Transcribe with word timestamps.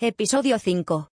Episodio 0.00 0.58
5. 0.58 1.10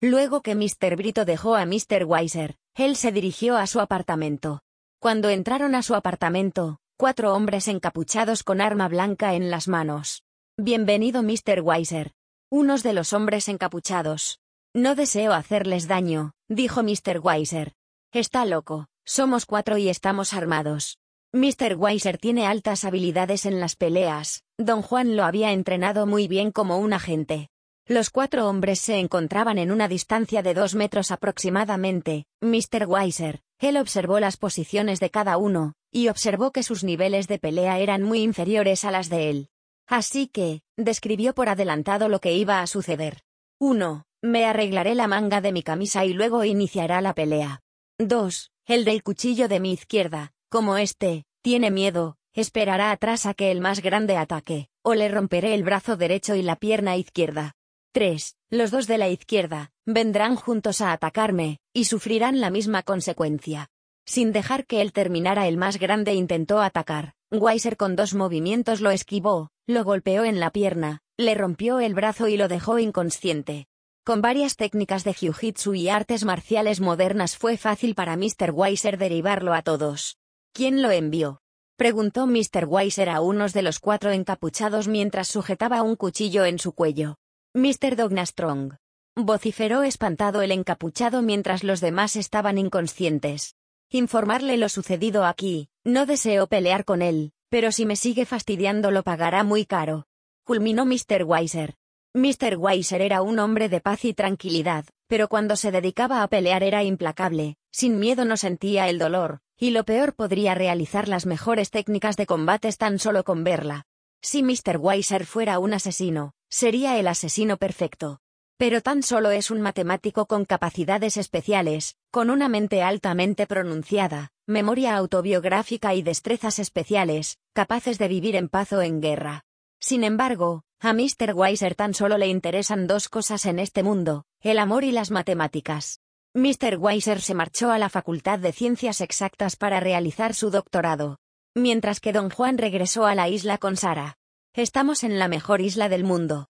Luego 0.00 0.42
que 0.42 0.54
Mr. 0.54 0.94
Brito 0.94 1.24
dejó 1.24 1.56
a 1.56 1.66
Mr. 1.66 2.04
Weiser, 2.06 2.54
él 2.76 2.94
se 2.94 3.10
dirigió 3.10 3.56
a 3.56 3.66
su 3.66 3.80
apartamento. 3.80 4.60
Cuando 5.00 5.28
entraron 5.28 5.74
a 5.74 5.82
su 5.82 5.96
apartamento, 5.96 6.78
cuatro 6.96 7.34
hombres 7.34 7.66
encapuchados 7.66 8.44
con 8.44 8.60
arma 8.60 8.86
blanca 8.86 9.34
en 9.34 9.50
las 9.50 9.66
manos. 9.66 10.22
Bienvenido 10.56 11.24
Mr. 11.24 11.62
Weiser. 11.62 12.12
Unos 12.48 12.84
de 12.84 12.92
los 12.92 13.12
hombres 13.12 13.48
encapuchados. 13.48 14.38
No 14.72 14.94
deseo 14.94 15.32
hacerles 15.32 15.88
daño, 15.88 16.30
dijo 16.48 16.84
Mr. 16.84 17.18
Weiser. 17.20 17.72
Está 18.12 18.44
loco, 18.44 18.86
somos 19.04 19.46
cuatro 19.46 19.78
y 19.78 19.88
estamos 19.88 20.32
armados. 20.32 20.98
Mr. 21.32 21.74
Weiser 21.76 22.18
tiene 22.18 22.46
altas 22.46 22.84
habilidades 22.84 23.46
en 23.46 23.58
las 23.58 23.74
peleas, 23.74 24.44
don 24.58 24.80
Juan 24.80 25.16
lo 25.16 25.24
había 25.24 25.50
entrenado 25.50 26.06
muy 26.06 26.28
bien 26.28 26.52
como 26.52 26.78
un 26.78 26.92
agente. 26.92 27.48
Los 27.88 28.10
cuatro 28.10 28.48
hombres 28.48 28.78
se 28.78 28.98
encontraban 28.98 29.58
en 29.58 29.72
una 29.72 29.88
distancia 29.88 30.42
de 30.42 30.54
dos 30.54 30.76
metros 30.76 31.10
aproximadamente. 31.10 32.26
Mr. 32.40 32.86
Weiser, 32.86 33.40
él 33.58 33.76
observó 33.76 34.20
las 34.20 34.36
posiciones 34.36 35.00
de 35.00 35.10
cada 35.10 35.36
uno, 35.36 35.74
y 35.90 36.08
observó 36.08 36.52
que 36.52 36.62
sus 36.62 36.84
niveles 36.84 37.26
de 37.26 37.40
pelea 37.40 37.80
eran 37.80 38.02
muy 38.02 38.22
inferiores 38.22 38.84
a 38.84 38.92
las 38.92 39.08
de 39.08 39.30
él. 39.30 39.48
Así 39.88 40.28
que, 40.28 40.62
describió 40.76 41.34
por 41.34 41.48
adelantado 41.48 42.08
lo 42.08 42.20
que 42.20 42.34
iba 42.34 42.60
a 42.60 42.68
suceder. 42.68 43.22
1. 43.58 44.04
Me 44.22 44.44
arreglaré 44.44 44.94
la 44.94 45.08
manga 45.08 45.40
de 45.40 45.50
mi 45.50 45.64
camisa 45.64 46.04
y 46.04 46.12
luego 46.12 46.44
iniciará 46.44 47.00
la 47.00 47.14
pelea. 47.14 47.62
2. 47.98 48.52
El 48.66 48.84
del 48.84 49.02
cuchillo 49.02 49.48
de 49.48 49.58
mi 49.58 49.72
izquierda, 49.72 50.32
como 50.48 50.76
este, 50.76 51.24
tiene 51.42 51.72
miedo, 51.72 52.16
esperará 52.32 52.92
atrás 52.92 53.26
a 53.26 53.34
que 53.34 53.50
el 53.50 53.60
más 53.60 53.82
grande 53.82 54.16
ataque, 54.16 54.68
o 54.82 54.94
le 54.94 55.08
romperé 55.08 55.54
el 55.54 55.64
brazo 55.64 55.96
derecho 55.96 56.36
y 56.36 56.42
la 56.42 56.54
pierna 56.54 56.96
izquierda. 56.96 57.56
3. 57.94 58.36
Los 58.48 58.70
dos 58.70 58.86
de 58.86 58.96
la 58.96 59.10
izquierda, 59.10 59.70
vendrán 59.84 60.34
juntos 60.34 60.80
a 60.80 60.92
atacarme, 60.92 61.58
y 61.74 61.84
sufrirán 61.84 62.40
la 62.40 62.48
misma 62.48 62.82
consecuencia. 62.82 63.68
Sin 64.06 64.32
dejar 64.32 64.64
que 64.64 64.80
él 64.80 64.94
terminara 64.94 65.46
el 65.46 65.58
más 65.58 65.78
grande 65.78 66.14
intentó 66.14 66.62
atacar, 66.62 67.12
Weiser 67.30 67.76
con 67.76 67.94
dos 67.94 68.14
movimientos 68.14 68.80
lo 68.80 68.90
esquivó, 68.90 69.50
lo 69.66 69.84
golpeó 69.84 70.24
en 70.24 70.40
la 70.40 70.50
pierna, 70.50 71.00
le 71.18 71.34
rompió 71.34 71.80
el 71.80 71.92
brazo 71.92 72.28
y 72.28 72.38
lo 72.38 72.48
dejó 72.48 72.78
inconsciente. 72.78 73.66
Con 74.04 74.22
varias 74.22 74.56
técnicas 74.56 75.04
de 75.04 75.12
jiu-jitsu 75.12 75.78
y 75.78 75.90
artes 75.90 76.24
marciales 76.24 76.80
modernas 76.80 77.36
fue 77.36 77.58
fácil 77.58 77.94
para 77.94 78.16
Mr. 78.16 78.52
Weiser 78.52 78.96
derivarlo 78.96 79.52
a 79.52 79.60
todos. 79.60 80.16
¿Quién 80.54 80.80
lo 80.80 80.90
envió? 80.90 81.42
Preguntó 81.76 82.26
Mr. 82.26 82.64
Weiser 82.66 83.10
a 83.10 83.20
unos 83.20 83.52
de 83.52 83.60
los 83.60 83.80
cuatro 83.80 84.12
encapuchados 84.12 84.88
mientras 84.88 85.28
sujetaba 85.28 85.82
un 85.82 85.96
cuchillo 85.96 86.46
en 86.46 86.58
su 86.58 86.72
cuello. 86.72 87.16
Mr. 87.54 87.96
Dognastrong. 87.96 88.76
Vociferó 89.14 89.82
espantado 89.82 90.40
el 90.40 90.52
encapuchado 90.52 91.20
mientras 91.20 91.64
los 91.64 91.82
demás 91.82 92.16
estaban 92.16 92.56
inconscientes. 92.56 93.56
Informarle 93.90 94.56
lo 94.56 94.70
sucedido 94.70 95.26
aquí, 95.26 95.68
no 95.84 96.06
deseo 96.06 96.46
pelear 96.46 96.86
con 96.86 97.02
él, 97.02 97.32
pero 97.50 97.70
si 97.70 97.84
me 97.84 97.96
sigue 97.96 98.24
fastidiando 98.24 98.90
lo 98.90 99.02
pagará 99.02 99.44
muy 99.44 99.66
caro. 99.66 100.06
Culminó 100.44 100.86
Mr. 100.86 101.24
Weiser. 101.26 101.74
Mr. 102.14 102.56
Weiser 102.56 103.02
era 103.02 103.20
un 103.20 103.38
hombre 103.38 103.68
de 103.68 103.82
paz 103.82 104.06
y 104.06 104.14
tranquilidad, 104.14 104.86
pero 105.06 105.28
cuando 105.28 105.56
se 105.56 105.70
dedicaba 105.70 106.22
a 106.22 106.28
pelear 106.28 106.62
era 106.62 106.82
implacable, 106.84 107.56
sin 107.70 107.98
miedo 107.98 108.24
no 108.24 108.38
sentía 108.38 108.88
el 108.88 108.98
dolor, 108.98 109.40
y 109.58 109.72
lo 109.72 109.84
peor 109.84 110.14
podría 110.14 110.54
realizar 110.54 111.06
las 111.06 111.26
mejores 111.26 111.70
técnicas 111.70 112.16
de 112.16 112.24
combates 112.24 112.78
tan 112.78 112.98
solo 112.98 113.24
con 113.24 113.44
verla. 113.44 113.84
Si 114.22 114.42
Mr. 114.42 114.78
Weiser 114.78 115.26
fuera 115.26 115.58
un 115.58 115.74
asesino, 115.74 116.32
sería 116.52 116.98
el 116.98 117.08
asesino 117.08 117.56
perfecto. 117.56 118.20
Pero 118.58 118.82
tan 118.82 119.02
solo 119.02 119.30
es 119.30 119.50
un 119.50 119.62
matemático 119.62 120.26
con 120.26 120.44
capacidades 120.44 121.16
especiales, 121.16 121.96
con 122.10 122.28
una 122.28 122.48
mente 122.48 122.82
altamente 122.82 123.46
pronunciada, 123.46 124.32
memoria 124.46 124.94
autobiográfica 124.94 125.94
y 125.94 126.02
destrezas 126.02 126.58
especiales, 126.58 127.38
capaces 127.54 127.98
de 127.98 128.06
vivir 128.06 128.36
en 128.36 128.48
paz 128.48 128.72
o 128.74 128.82
en 128.82 129.00
guerra. 129.00 129.44
Sin 129.80 130.04
embargo, 130.04 130.62
a 130.78 130.92
Mr. 130.92 131.32
Weiser 131.34 131.74
tan 131.74 131.94
solo 131.94 132.18
le 132.18 132.28
interesan 132.28 132.86
dos 132.86 133.08
cosas 133.08 133.46
en 133.46 133.58
este 133.58 133.82
mundo, 133.82 134.26
el 134.40 134.58
amor 134.58 134.84
y 134.84 134.92
las 134.92 135.10
matemáticas. 135.10 136.00
Mr. 136.34 136.76
Weiser 136.78 137.22
se 137.22 137.34
marchó 137.34 137.72
a 137.72 137.78
la 137.78 137.88
Facultad 137.88 138.38
de 138.38 138.52
Ciencias 138.52 139.00
Exactas 139.00 139.56
para 139.56 139.80
realizar 139.80 140.34
su 140.34 140.50
doctorado. 140.50 141.18
Mientras 141.54 141.98
que 141.98 142.12
don 142.12 142.28
Juan 142.28 142.58
regresó 142.58 143.06
a 143.06 143.14
la 143.14 143.28
isla 143.28 143.58
con 143.58 143.76
Sara. 143.76 144.18
Estamos 144.54 145.02
en 145.02 145.18
la 145.18 145.28
mejor 145.28 145.62
isla 145.62 145.88
del 145.88 146.04
mundo. 146.04 146.48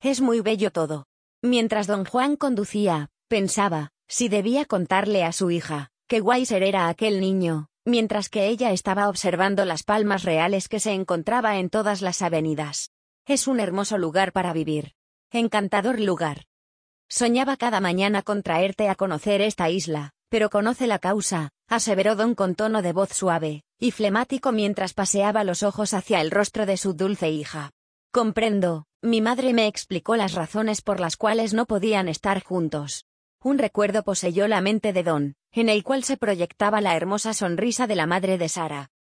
Es 0.00 0.20
muy 0.20 0.40
bello 0.40 0.70
todo. 0.70 1.06
Mientras 1.42 1.88
don 1.88 2.04
Juan 2.04 2.36
conducía, 2.36 3.08
pensaba, 3.26 3.90
si 4.06 4.28
debía 4.28 4.64
contarle 4.64 5.24
a 5.24 5.32
su 5.32 5.50
hija, 5.50 5.90
que 6.06 6.20
Weiser 6.20 6.62
era 6.62 6.88
aquel 6.88 7.20
niño, 7.20 7.66
mientras 7.84 8.28
que 8.28 8.46
ella 8.46 8.70
estaba 8.70 9.08
observando 9.08 9.64
las 9.64 9.82
palmas 9.82 10.22
reales 10.22 10.68
que 10.68 10.78
se 10.78 10.92
encontraba 10.92 11.58
en 11.58 11.68
todas 11.68 12.00
las 12.00 12.22
avenidas. 12.22 12.92
Es 13.26 13.48
un 13.48 13.58
hermoso 13.58 13.98
lugar 13.98 14.30
para 14.30 14.52
vivir. 14.52 14.92
Encantador 15.32 15.98
lugar. 15.98 16.44
Soñaba 17.08 17.56
cada 17.56 17.80
mañana 17.80 18.22
con 18.22 18.44
traerte 18.44 18.88
a 18.88 18.94
conocer 18.94 19.40
esta 19.40 19.68
isla, 19.68 20.12
pero 20.28 20.48
conoce 20.48 20.86
la 20.86 21.00
causa, 21.00 21.50
aseveró 21.66 22.14
Don 22.14 22.36
con 22.36 22.54
tono 22.54 22.82
de 22.82 22.92
voz 22.92 23.12
suave 23.12 23.64
y 23.82 23.90
flemático 23.90 24.52
mientras 24.52 24.94
paseaba 24.94 25.42
los 25.42 25.64
ojos 25.64 25.92
hacia 25.92 26.20
el 26.20 26.30
rostro 26.30 26.66
de 26.66 26.76
su 26.76 26.94
dulce 26.94 27.30
hija. 27.30 27.72
Comprendo, 28.12 28.84
mi 29.02 29.20
madre 29.20 29.52
me 29.52 29.66
explicó 29.66 30.14
las 30.14 30.34
razones 30.34 30.82
por 30.82 31.00
las 31.00 31.16
cuales 31.16 31.52
no 31.52 31.66
podían 31.66 32.06
estar 32.06 32.44
juntos. 32.44 33.06
Un 33.42 33.58
recuerdo 33.58 34.04
poseyó 34.04 34.46
la 34.46 34.60
mente 34.60 34.92
de 34.92 35.02
Don, 35.02 35.34
en 35.50 35.68
el 35.68 35.82
cual 35.82 36.04
se 36.04 36.16
proyectaba 36.16 36.80
la 36.80 36.94
hermosa 36.94 37.34
sonrisa 37.34 37.88
de 37.88 37.96
la 37.96 38.06
madre 38.06 38.38
de 38.38 38.48
Sara. 38.48 38.91